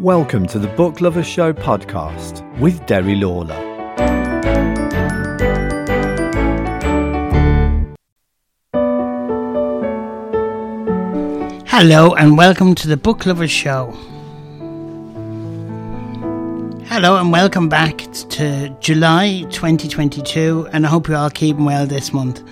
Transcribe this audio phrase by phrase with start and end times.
[0.00, 3.54] Welcome to the Book Lovers Show podcast with Derry Lawlor.
[11.66, 13.94] Hello and welcome to the Book Lovers Show.
[16.90, 17.98] Hello and welcome back
[18.30, 22.42] to July 2022, and I hope you're all keeping well this month.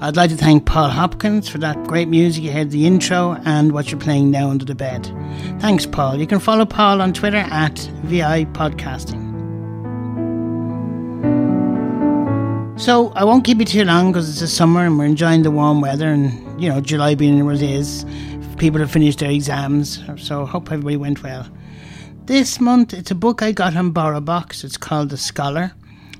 [0.00, 3.72] I'd like to thank Paul Hopkins for that great music you heard the intro and
[3.72, 5.12] what you're playing now under the bed.
[5.58, 6.16] Thanks, Paul.
[6.16, 9.18] You can follow Paul on Twitter at VI Podcasting.
[12.78, 15.50] So I won't keep you too long because it's the summer and we're enjoying the
[15.50, 18.06] warm weather and you know July being what it is.
[18.58, 21.48] People have finished their exams, so hope everybody went well.
[22.28, 24.62] This month it's a book I got on BorrowBox.
[24.62, 25.72] It's called The Scholar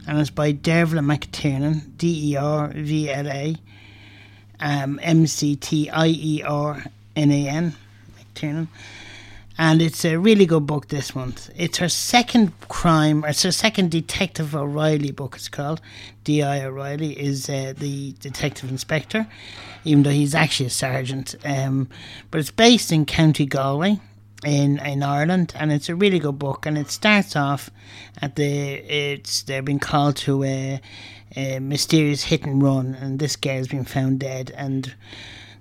[0.06, 3.56] and it's by Dervla McTiernan, D E R V L A
[4.58, 6.82] um, M C T I E R
[7.14, 8.68] N A N,
[9.58, 11.50] And it's a really good book this month.
[11.54, 15.82] It's her second crime, it's her second Detective O'Reilly book, it's called.
[16.24, 16.64] D.I.
[16.64, 19.26] O'Reilly is uh, the detective inspector,
[19.84, 21.34] even though he's actually a sergeant.
[21.44, 21.90] Um,
[22.30, 24.00] but it's based in County Galway
[24.44, 26.66] in in Ireland, and it's a really good book.
[26.66, 27.70] And it starts off
[28.20, 30.80] at the it's they've been called to a,
[31.36, 34.52] a mysterious hit and run, and this girl has been found dead.
[34.56, 34.94] And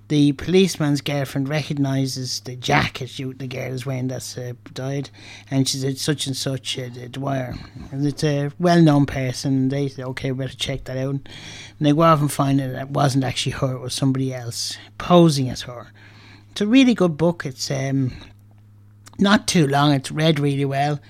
[0.08, 5.10] the policeman's girlfriend recognizes the jacket the girl is wearing that's uh, died,
[5.50, 7.54] and she said such and such uh, Dwyer.
[7.92, 9.68] And it's a well known person.
[9.68, 11.10] They say, okay, we better check that out.
[11.10, 11.28] And
[11.80, 15.50] they go off and find that it wasn't actually her, it was somebody else posing
[15.50, 15.88] as her.
[16.52, 17.44] It's a really good book.
[17.44, 18.12] It's um,
[19.18, 19.92] not too long.
[19.92, 21.00] It's read really well.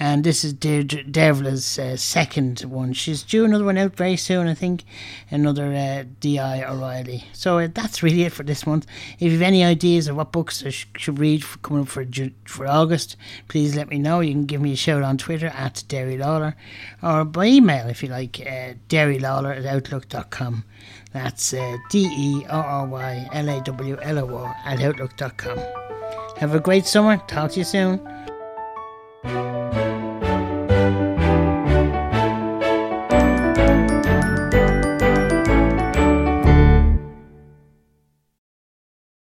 [0.00, 2.92] And this is De- Dervla's uh, second one.
[2.92, 4.84] She's due another one out very soon, I think.
[5.28, 6.62] Another uh, D.I.
[6.62, 7.24] O'Reilly.
[7.32, 8.86] So uh, that's really it for this month.
[9.14, 11.88] If you have any ideas of what books I sh- should read for coming up
[11.88, 12.06] for
[12.44, 13.16] for August,
[13.48, 14.20] please let me know.
[14.20, 16.54] You can give me a shout on Twitter at Derry Lawlor
[17.02, 20.64] or by email if you like, uh, derrylawlor at outlook.com.
[21.12, 25.97] That's uh, D E R R Y L A W L O R at outlook.com.
[26.38, 27.16] Have a great summer.
[27.26, 27.98] Talk to you soon.